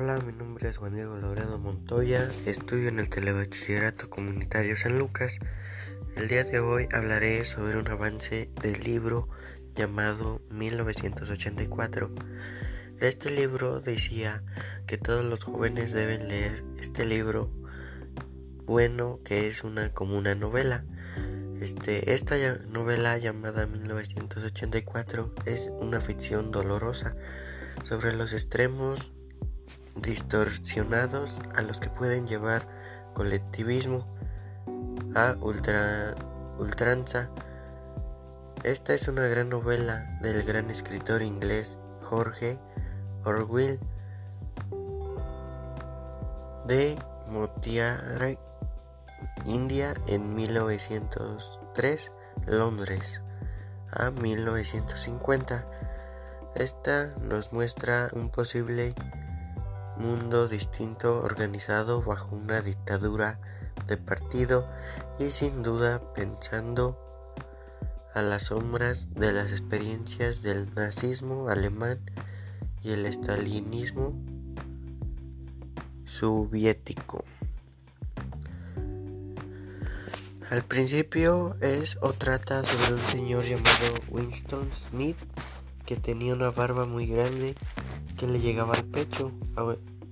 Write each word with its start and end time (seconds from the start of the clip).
nombre 0.00 0.68
es 0.68 0.76
Juan 0.76 0.94
Diego 0.94 1.16
Loredo 1.16 1.58
Montoya, 1.58 2.30
estudio 2.46 2.88
en 2.88 3.00
el 3.00 3.08
Telebachillerato 3.08 4.08
Comunitario 4.08 4.76
San 4.76 4.96
Lucas. 4.96 5.38
El 6.14 6.28
día 6.28 6.44
de 6.44 6.60
hoy 6.60 6.88
hablaré 6.92 7.44
sobre 7.44 7.78
un 7.78 7.88
avance 7.88 8.48
del 8.62 8.80
libro 8.84 9.28
llamado 9.74 10.40
1984. 10.50 12.12
Este 13.00 13.32
libro 13.32 13.80
decía 13.80 14.44
que 14.86 14.98
todos 14.98 15.24
los 15.24 15.42
jóvenes 15.42 15.92
deben 15.92 16.28
leer 16.28 16.64
este 16.80 17.04
libro 17.04 17.50
bueno 18.66 19.18
que 19.24 19.48
es 19.48 19.64
una 19.64 19.92
como 19.92 20.16
una 20.16 20.36
novela. 20.36 20.84
Este, 21.60 22.14
esta 22.14 22.36
novela 22.68 23.18
llamada 23.18 23.66
1984 23.66 25.34
es 25.44 25.68
una 25.80 26.00
ficción 26.00 26.52
dolorosa 26.52 27.16
sobre 27.82 28.14
los 28.14 28.32
extremos 28.32 29.12
distorsionados 30.08 31.38
a 31.54 31.60
los 31.60 31.80
que 31.80 31.90
pueden 31.90 32.26
llevar 32.26 32.66
colectivismo 33.12 34.06
a 35.14 35.36
ultra, 35.42 36.14
ultranza. 36.56 37.28
Esta 38.64 38.94
es 38.94 39.06
una 39.08 39.26
gran 39.26 39.50
novela 39.50 40.18
del 40.22 40.44
gran 40.44 40.70
escritor 40.70 41.20
inglés 41.20 41.76
Jorge 42.02 42.58
Orwell 43.24 43.78
de 46.66 46.98
Motiare, 47.28 48.38
India 49.44 49.92
en 50.06 50.34
1903, 50.34 52.12
Londres 52.46 53.20
a 53.92 54.10
1950. 54.10 55.66
Esta 56.54 57.08
nos 57.20 57.52
muestra 57.52 58.08
un 58.14 58.30
posible 58.30 58.94
mundo 59.98 60.48
distinto 60.48 61.20
organizado 61.22 62.02
bajo 62.02 62.34
una 62.36 62.60
dictadura 62.60 63.40
de 63.86 63.96
partido 63.96 64.68
y 65.18 65.30
sin 65.30 65.62
duda 65.62 66.00
pensando 66.14 66.98
a 68.14 68.22
las 68.22 68.44
sombras 68.44 69.08
de 69.14 69.32
las 69.32 69.50
experiencias 69.50 70.42
del 70.42 70.72
nazismo 70.74 71.48
alemán 71.48 71.98
y 72.82 72.92
el 72.92 73.06
estalinismo 73.06 74.14
soviético. 76.04 77.24
Al 80.50 80.64
principio 80.64 81.56
es 81.60 81.98
o 82.00 82.12
trata 82.14 82.64
sobre 82.64 82.94
un 82.94 83.06
señor 83.10 83.44
llamado 83.44 83.94
Winston 84.08 84.70
Smith 84.88 85.18
que 85.88 85.96
tenía 85.96 86.34
una 86.34 86.50
barba 86.50 86.84
muy 86.84 87.06
grande 87.06 87.54
que 88.18 88.26
le 88.26 88.40
llegaba 88.40 88.74
al 88.74 88.84
pecho. 88.84 89.32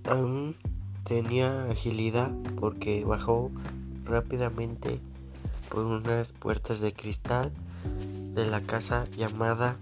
Aún 0.08 0.56
tenía 1.04 1.68
agilidad 1.70 2.30
porque 2.58 3.04
bajó 3.04 3.50
rápidamente 4.06 5.02
por 5.68 5.84
unas 5.84 6.32
puertas 6.32 6.80
de 6.80 6.94
cristal 6.94 7.52
de 8.34 8.46
la 8.46 8.62
casa 8.62 9.04
llamada 9.18 9.76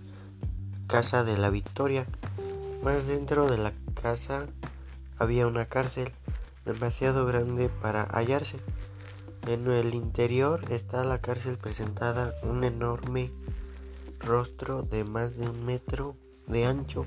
Casa 0.89 1.22
de 1.22 1.39
la 1.39 1.50
Victoria. 1.50 2.06
Más 2.83 3.06
dentro 3.06 3.47
de 3.47 3.59
la 3.59 3.72
casa 3.95 4.48
había 5.17 5.47
una 5.47 5.67
cárcel 5.67 6.11
demasiado 6.65 7.25
grande 7.25 7.69
para 7.69 8.03
hallarse. 8.03 8.56
En 9.47 9.70
el 9.70 9.95
interior 9.95 10.65
está 10.70 11.05
la 11.05 11.20
cárcel 11.20 11.56
presentada 11.56 12.34
un 12.42 12.65
enorme 12.65 13.31
rostro 14.25 14.83
de 14.83 15.05
más 15.05 15.36
de 15.36 15.48
un 15.48 15.64
metro 15.64 16.17
de 16.47 16.67
ancho. 16.67 17.06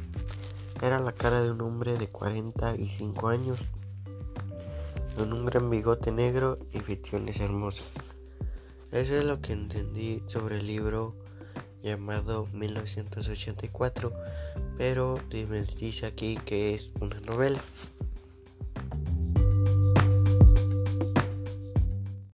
Era 0.82 1.00
la 1.00 1.12
cara 1.12 1.42
de 1.42 1.52
un 1.52 1.62
hombre 1.62 1.98
de 1.98 2.08
45 2.08 3.28
años, 3.28 3.60
con 5.16 5.34
un 5.34 5.46
gran 5.46 5.70
bigote 5.70 6.12
negro 6.12 6.60
y 6.72 6.80
ficciones 6.80 7.40
hermosas. 7.40 7.88
Eso 8.92 9.16
es 9.16 9.26
lo 9.26 9.42
que 9.42 9.54
entendí 9.54 10.24
sobre 10.28 10.60
el 10.60 10.68
libro 10.68 11.16
llamado 11.82 12.48
1984, 12.54 14.12
pero 14.78 15.20
dice 15.80 16.06
aquí 16.06 16.38
que 16.46 16.76
es 16.76 16.94
una 17.02 17.20
novela. 17.22 17.60